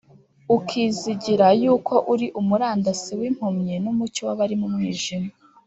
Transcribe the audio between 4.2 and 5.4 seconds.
w’abari mu mwijima,